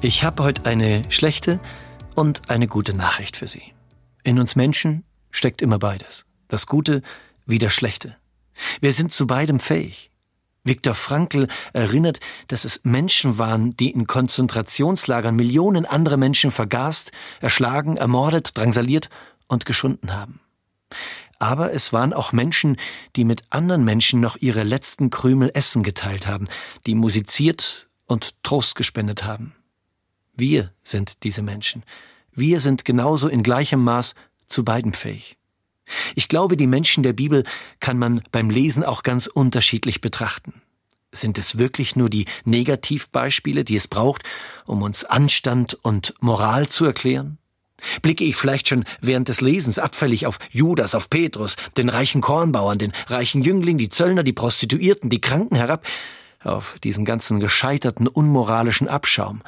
Ich 0.00 0.22
habe 0.22 0.44
heute 0.44 0.64
eine 0.64 1.10
schlechte 1.10 1.58
und 2.14 2.50
eine 2.50 2.68
gute 2.68 2.94
Nachricht 2.94 3.36
für 3.36 3.48
Sie. 3.48 3.74
In 4.22 4.38
uns 4.38 4.54
Menschen 4.54 5.02
steckt 5.32 5.60
immer 5.60 5.80
beides. 5.80 6.24
Das 6.46 6.68
Gute 6.68 7.02
wie 7.46 7.58
das 7.58 7.74
Schlechte. 7.74 8.16
Wir 8.80 8.92
sind 8.92 9.10
zu 9.10 9.26
beidem 9.26 9.58
fähig. 9.58 10.12
Viktor 10.62 10.94
Frankl 10.94 11.48
erinnert, 11.72 12.20
dass 12.46 12.64
es 12.64 12.84
Menschen 12.84 13.38
waren, 13.38 13.76
die 13.76 13.90
in 13.90 14.06
Konzentrationslagern 14.06 15.34
Millionen 15.34 15.84
andere 15.84 16.16
Menschen 16.16 16.52
vergast, 16.52 17.10
erschlagen, 17.40 17.96
ermordet, 17.96 18.56
drangsaliert 18.56 19.08
und 19.48 19.66
geschunden 19.66 20.14
haben. 20.14 20.40
Aber 21.40 21.72
es 21.72 21.92
waren 21.92 22.12
auch 22.12 22.30
Menschen, 22.30 22.76
die 23.16 23.24
mit 23.24 23.42
anderen 23.50 23.84
Menschen 23.84 24.20
noch 24.20 24.36
ihre 24.36 24.62
letzten 24.62 25.10
Krümel 25.10 25.50
Essen 25.54 25.82
geteilt 25.82 26.28
haben, 26.28 26.46
die 26.86 26.94
musiziert 26.94 27.88
und 28.06 28.34
Trost 28.44 28.76
gespendet 28.76 29.24
haben. 29.24 29.54
Wir 30.38 30.72
sind 30.84 31.24
diese 31.24 31.42
Menschen. 31.42 31.82
Wir 32.32 32.60
sind 32.60 32.84
genauso 32.84 33.28
in 33.28 33.42
gleichem 33.42 33.82
Maß 33.82 34.14
zu 34.46 34.64
beiden 34.64 34.92
fähig. 34.92 35.36
Ich 36.14 36.28
glaube, 36.28 36.56
die 36.56 36.68
Menschen 36.68 37.02
der 37.02 37.12
Bibel 37.12 37.42
kann 37.80 37.98
man 37.98 38.22
beim 38.30 38.48
Lesen 38.48 38.84
auch 38.84 39.02
ganz 39.02 39.26
unterschiedlich 39.26 40.00
betrachten. 40.00 40.54
Sind 41.10 41.38
es 41.38 41.58
wirklich 41.58 41.96
nur 41.96 42.08
die 42.08 42.26
Negativbeispiele, 42.44 43.64
die 43.64 43.76
es 43.76 43.88
braucht, 43.88 44.22
um 44.64 44.82
uns 44.82 45.04
Anstand 45.04 45.74
und 45.82 46.14
Moral 46.20 46.68
zu 46.68 46.84
erklären? 46.84 47.38
Blicke 48.02 48.24
ich 48.24 48.36
vielleicht 48.36 48.68
schon 48.68 48.84
während 49.00 49.28
des 49.28 49.40
Lesens 49.40 49.78
abfällig 49.78 50.26
auf 50.26 50.38
Judas, 50.50 50.94
auf 50.94 51.10
Petrus, 51.10 51.56
den 51.76 51.88
reichen 51.88 52.20
Kornbauern, 52.20 52.78
den 52.78 52.92
reichen 53.08 53.42
Jüngling, 53.42 53.78
die 53.78 53.88
Zöllner, 53.88 54.22
die 54.22 54.32
Prostituierten, 54.32 55.10
die 55.10 55.20
Kranken 55.20 55.56
herab, 55.56 55.84
auf 56.44 56.76
diesen 56.84 57.04
ganzen 57.04 57.40
gescheiterten 57.40 58.06
unmoralischen 58.06 58.86
Abschaum, 58.86 59.40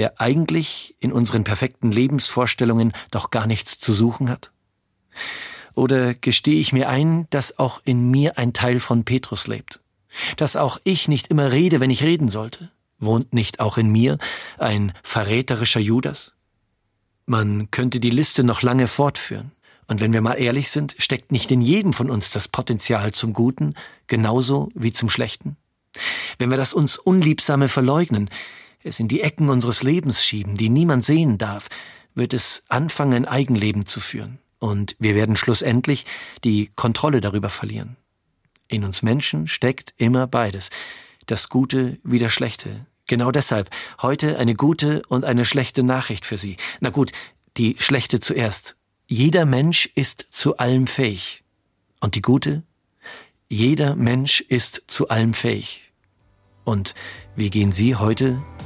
der 0.00 0.18
eigentlich 0.18 0.96
in 0.98 1.12
unseren 1.12 1.44
perfekten 1.44 1.92
Lebensvorstellungen 1.92 2.94
doch 3.10 3.28
gar 3.28 3.46
nichts 3.46 3.78
zu 3.78 3.92
suchen 3.92 4.30
hat? 4.30 4.50
Oder 5.74 6.14
gestehe 6.14 6.58
ich 6.58 6.72
mir 6.72 6.88
ein, 6.88 7.26
dass 7.28 7.58
auch 7.58 7.82
in 7.84 8.10
mir 8.10 8.38
ein 8.38 8.54
Teil 8.54 8.80
von 8.80 9.04
Petrus 9.04 9.46
lebt? 9.46 9.78
Dass 10.38 10.56
auch 10.56 10.78
ich 10.84 11.06
nicht 11.06 11.28
immer 11.28 11.52
rede, 11.52 11.80
wenn 11.80 11.90
ich 11.90 12.02
reden 12.02 12.30
sollte? 12.30 12.70
Wohnt 12.98 13.34
nicht 13.34 13.60
auch 13.60 13.76
in 13.76 13.90
mir 13.90 14.16
ein 14.56 14.94
verräterischer 15.02 15.80
Judas? 15.80 16.32
Man 17.26 17.70
könnte 17.70 18.00
die 18.00 18.08
Liste 18.08 18.42
noch 18.42 18.62
lange 18.62 18.88
fortführen. 18.88 19.52
Und 19.86 20.00
wenn 20.00 20.14
wir 20.14 20.22
mal 20.22 20.40
ehrlich 20.40 20.70
sind, 20.70 20.94
steckt 20.96 21.30
nicht 21.30 21.50
in 21.50 21.60
jedem 21.60 21.92
von 21.92 22.08
uns 22.08 22.30
das 22.30 22.48
Potenzial 22.48 23.12
zum 23.12 23.34
Guten, 23.34 23.74
genauso 24.06 24.70
wie 24.74 24.94
zum 24.94 25.10
Schlechten? 25.10 25.58
Wenn 26.38 26.48
wir 26.48 26.56
das 26.56 26.72
uns 26.72 26.96
Unliebsame 26.96 27.68
verleugnen, 27.68 28.30
es 28.82 29.00
in 29.00 29.08
die 29.08 29.20
Ecken 29.20 29.48
unseres 29.48 29.82
Lebens 29.82 30.24
schieben, 30.24 30.56
die 30.56 30.68
niemand 30.68 31.04
sehen 31.04 31.38
darf, 31.38 31.68
wird 32.14 32.32
es 32.32 32.64
anfangen, 32.68 33.12
ein 33.12 33.24
Eigenleben 33.26 33.86
zu 33.86 34.00
führen. 34.00 34.38
Und 34.58 34.96
wir 34.98 35.14
werden 35.14 35.36
schlussendlich 35.36 36.06
die 36.44 36.70
Kontrolle 36.76 37.20
darüber 37.20 37.48
verlieren. 37.48 37.96
In 38.68 38.84
uns 38.84 39.02
Menschen 39.02 39.48
steckt 39.48 39.94
immer 39.96 40.26
beides. 40.26 40.70
Das 41.26 41.48
Gute 41.48 41.98
wie 42.04 42.18
das 42.18 42.32
Schlechte. 42.32 42.86
Genau 43.06 43.32
deshalb 43.32 43.70
heute 44.02 44.38
eine 44.38 44.54
gute 44.54 45.02
und 45.08 45.24
eine 45.24 45.44
schlechte 45.44 45.82
Nachricht 45.82 46.26
für 46.26 46.36
Sie. 46.36 46.56
Na 46.80 46.90
gut, 46.90 47.12
die 47.56 47.76
schlechte 47.78 48.20
zuerst. 48.20 48.76
Jeder 49.06 49.44
Mensch 49.46 49.90
ist 49.94 50.26
zu 50.30 50.58
allem 50.58 50.86
fähig. 50.86 51.42
Und 52.00 52.14
die 52.14 52.22
gute? 52.22 52.62
Jeder 53.48 53.96
Mensch 53.96 54.40
ist 54.42 54.84
zu 54.86 55.08
allem 55.08 55.34
fähig. 55.34 55.90
Und 56.64 56.94
wie 57.34 57.50
gehen 57.50 57.72
Sie 57.72 57.96
heute 57.96 58.40